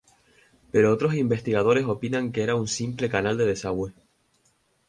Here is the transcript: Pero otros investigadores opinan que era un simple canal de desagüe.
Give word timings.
Pero 0.71 0.91
otros 0.91 1.13
investigadores 1.13 1.85
opinan 1.85 2.31
que 2.31 2.41
era 2.41 2.55
un 2.55 2.67
simple 2.67 3.07
canal 3.07 3.37
de 3.37 3.45
desagüe. 3.45 3.93